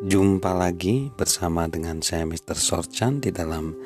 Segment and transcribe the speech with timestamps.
[0.00, 2.56] Jumpa lagi bersama dengan saya Mr.
[2.56, 3.76] Sorchan di dalam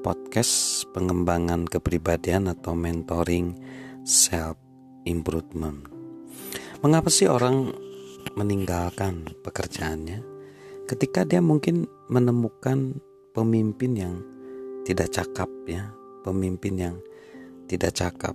[0.00, 3.52] podcast pengembangan kepribadian atau mentoring
[4.00, 4.56] self
[5.04, 5.84] improvement.
[6.80, 7.68] Mengapa sih orang
[8.32, 10.24] meninggalkan pekerjaannya
[10.88, 12.96] ketika dia mungkin menemukan
[13.36, 14.14] pemimpin yang
[14.88, 15.92] tidak cakap ya,
[16.24, 16.96] pemimpin yang
[17.68, 18.32] tidak cakap.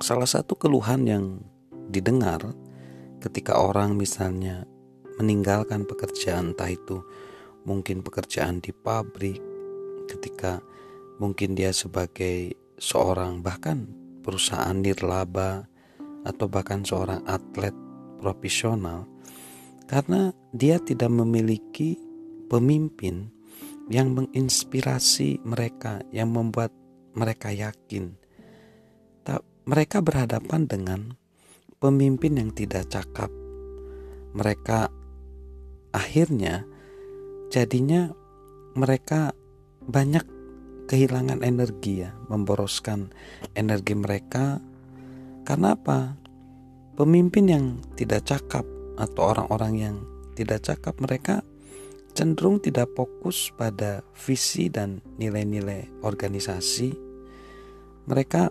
[0.00, 1.44] Salah satu keluhan yang
[1.92, 2.40] didengar
[3.20, 4.64] ketika orang misalnya
[5.20, 7.02] meninggalkan pekerjaan entah itu
[7.64, 9.40] mungkin pekerjaan di pabrik
[10.10, 10.60] ketika
[11.22, 13.88] mungkin dia sebagai seorang bahkan
[14.20, 15.64] perusahaan nirlaba
[16.24, 17.72] atau bahkan seorang atlet
[18.20, 19.06] profesional
[19.84, 22.00] karena dia tidak memiliki
[22.48, 23.28] pemimpin
[23.92, 26.72] yang menginspirasi mereka yang membuat
[27.12, 28.24] mereka yakin.
[29.64, 31.00] Mereka berhadapan dengan
[31.80, 33.32] pemimpin yang tidak cakap.
[34.36, 34.92] Mereka
[35.94, 36.66] akhirnya
[37.54, 38.10] jadinya
[38.74, 39.30] mereka
[39.86, 40.26] banyak
[40.90, 43.14] kehilangan energi ya, memboroskan
[43.54, 44.58] energi mereka.
[45.46, 46.18] Karena apa?
[46.98, 47.64] Pemimpin yang
[47.94, 48.66] tidak cakap
[48.98, 49.96] atau orang-orang yang
[50.34, 51.42] tidak cakap mereka
[52.14, 56.94] cenderung tidak fokus pada visi dan nilai-nilai organisasi.
[58.06, 58.42] Mereka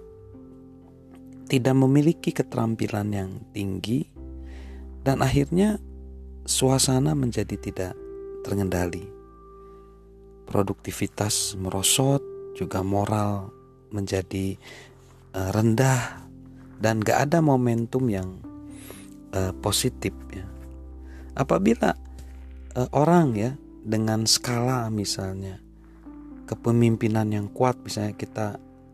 [1.47, 4.03] tidak memiliki keterampilan yang tinggi
[5.07, 5.80] dan akhirnya
[6.44, 7.94] suasana menjadi tidak
[8.44, 9.08] terkendali.
[10.44, 12.19] Produktivitas merosot,
[12.53, 13.50] juga moral
[13.89, 14.58] menjadi
[15.33, 16.27] uh, rendah
[16.77, 18.38] dan gak ada momentum yang
[19.33, 20.45] uh, positif ya.
[21.33, 21.97] Apabila
[22.78, 23.52] uh, orang ya
[23.83, 25.59] dengan skala misalnya
[26.47, 28.47] kepemimpinan yang kuat misalnya kita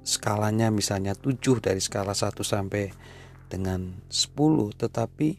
[0.05, 2.89] skalanya misalnya 7 dari skala 1 sampai
[3.49, 5.29] dengan 10 tetapi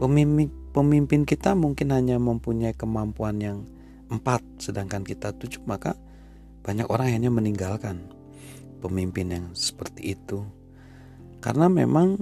[0.00, 3.64] pemimpin pemimpin kita mungkin hanya mempunyai kemampuan yang
[4.12, 5.96] empat sedangkan kita tujuh maka
[6.60, 8.12] banyak orang hanya meninggalkan
[8.84, 10.44] pemimpin yang seperti itu.
[11.40, 12.20] Karena memang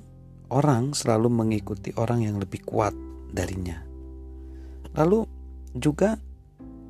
[0.54, 2.94] orang selalu mengikuti orang yang lebih kuat
[3.34, 3.82] darinya.
[4.94, 5.26] Lalu
[5.74, 6.14] juga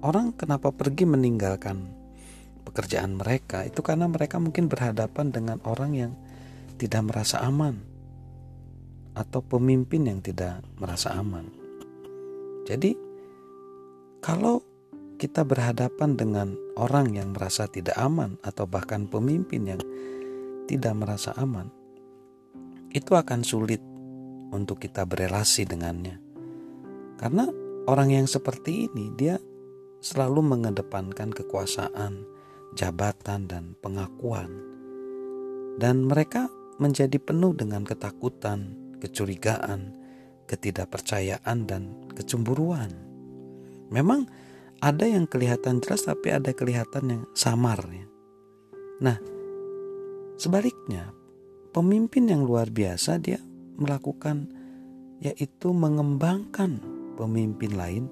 [0.04, 1.80] orang kenapa pergi meninggalkan
[2.68, 3.64] pekerjaan mereka?
[3.64, 6.12] Itu karena mereka mungkin berhadapan dengan orang yang
[6.76, 7.93] tidak merasa aman
[9.14, 11.46] atau pemimpin yang tidak merasa aman.
[12.66, 12.94] Jadi,
[14.18, 14.62] kalau
[15.16, 19.80] kita berhadapan dengan orang yang merasa tidak aman, atau bahkan pemimpin yang
[20.66, 21.70] tidak merasa aman,
[22.90, 23.78] itu akan sulit
[24.50, 26.18] untuk kita berelasi dengannya,
[27.18, 27.46] karena
[27.86, 29.38] orang yang seperti ini dia
[30.02, 32.26] selalu mengedepankan kekuasaan,
[32.74, 34.50] jabatan, dan pengakuan,
[35.78, 36.50] dan mereka
[36.82, 39.92] menjadi penuh dengan ketakutan, kecurigaan,
[40.48, 42.88] ketidakpercayaan, dan kecemburuan.
[43.92, 44.24] Memang
[44.80, 47.84] ada yang kelihatan jelas, tapi ada kelihatan yang samar.
[47.92, 48.06] Ya.
[49.04, 49.18] Nah,
[50.40, 51.12] sebaliknya,
[51.76, 53.42] pemimpin yang luar biasa dia
[53.74, 54.48] melakukan
[55.18, 56.78] yaitu mengembangkan
[57.18, 58.04] pemimpin lain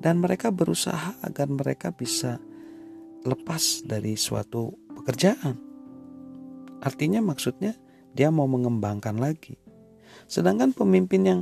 [0.00, 2.40] dan mereka berusaha agar mereka bisa
[3.24, 5.56] lepas dari suatu pekerjaan.
[6.84, 7.72] Artinya maksudnya
[8.12, 9.63] dia mau mengembangkan lagi.
[10.26, 11.40] Sedangkan pemimpin yang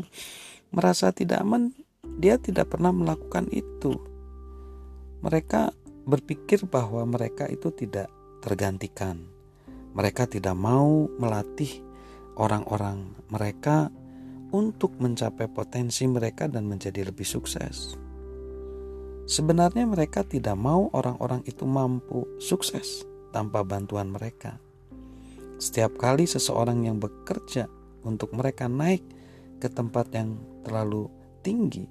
[0.73, 1.77] merasa tidak aman,
[2.19, 3.97] dia tidak pernah melakukan itu.
[5.23, 5.71] Mereka
[6.07, 8.11] berpikir bahwa mereka itu tidak
[8.43, 9.23] tergantikan.
[9.93, 11.85] Mereka tidak mau melatih
[12.35, 13.93] orang-orang mereka
[14.53, 17.97] untuk mencapai potensi mereka dan menjadi lebih sukses.
[19.23, 24.59] Sebenarnya mereka tidak mau orang-orang itu mampu sukses tanpa bantuan mereka.
[25.63, 27.71] Setiap kali seseorang yang bekerja
[28.03, 29.03] untuk mereka naik
[29.63, 31.07] ke tempat yang terlalu
[31.43, 31.87] tinggi,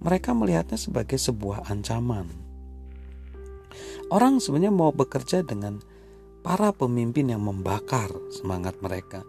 [0.00, 2.26] mereka melihatnya sebagai sebuah ancaman.
[4.10, 5.78] Orang sebenarnya mau bekerja dengan
[6.42, 9.22] para pemimpin yang membakar semangat mereka,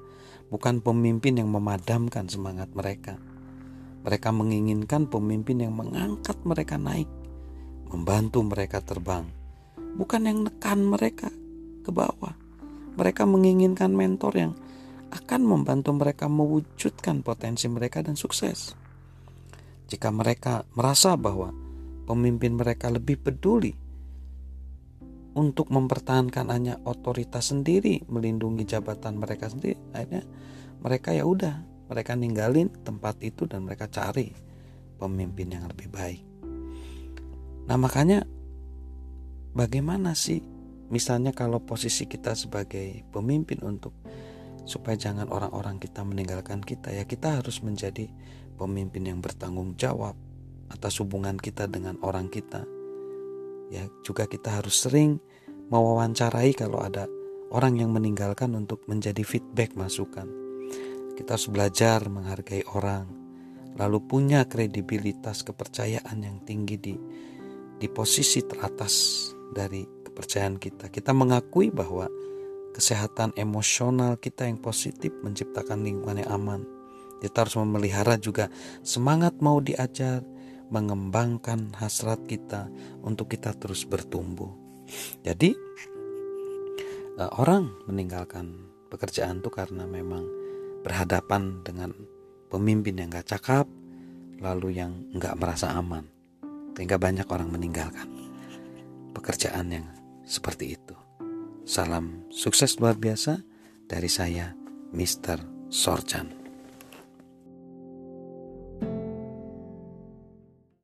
[0.49, 3.19] bukan pemimpin yang memadamkan semangat mereka.
[4.01, 7.05] Mereka menginginkan pemimpin yang mengangkat mereka naik,
[7.93, 9.29] membantu mereka terbang,
[9.99, 11.29] bukan yang nekan mereka
[11.85, 12.33] ke bawah.
[12.97, 14.53] Mereka menginginkan mentor yang
[15.11, 18.73] akan membantu mereka mewujudkan potensi mereka dan sukses.
[19.91, 21.51] Jika mereka merasa bahwa
[22.07, 23.75] pemimpin mereka lebih peduli
[25.35, 30.23] untuk mempertahankan hanya otoritas sendiri, melindungi jabatan mereka sendiri, akhirnya
[30.79, 31.55] mereka ya udah,
[31.91, 34.31] mereka ninggalin tempat itu dan mereka cari
[34.95, 36.23] pemimpin yang lebih baik.
[37.67, 38.23] Nah, makanya
[39.55, 40.39] bagaimana sih
[40.91, 43.95] misalnya kalau posisi kita sebagai pemimpin untuk
[44.65, 48.07] supaya jangan orang-orang kita meninggalkan kita ya kita harus menjadi
[48.61, 50.13] pemimpin yang bertanggung jawab
[50.69, 52.63] atas hubungan kita dengan orang kita.
[53.73, 55.19] Ya, juga kita harus sering
[55.71, 57.07] mewawancarai kalau ada
[57.51, 60.27] orang yang meninggalkan untuk menjadi feedback masukan.
[61.15, 63.07] Kita harus belajar menghargai orang,
[63.75, 66.95] lalu punya kredibilitas kepercayaan yang tinggi di
[67.81, 70.93] di posisi teratas dari kepercayaan kita.
[70.93, 72.05] Kita mengakui bahwa
[72.71, 76.61] kesehatan emosional kita yang positif menciptakan lingkungan yang aman.
[77.21, 78.49] Kita harus memelihara juga
[78.81, 80.25] semangat mau diajar,
[80.71, 82.71] mengembangkan hasrat kita
[83.03, 84.49] untuk kita terus bertumbuh.
[85.21, 85.53] Jadi
[87.19, 90.25] eh, orang meninggalkan pekerjaan itu karena memang
[90.81, 91.93] berhadapan dengan
[92.49, 93.69] pemimpin yang gak cakap,
[94.41, 96.03] lalu yang gak merasa aman,
[96.73, 98.09] sehingga banyak orang meninggalkan
[99.13, 99.87] pekerjaan yang
[100.25, 100.95] seperti itu.
[101.71, 103.47] Salam sukses luar biasa
[103.87, 104.51] dari saya,
[104.91, 105.39] Mr.
[105.71, 106.40] Sorjan.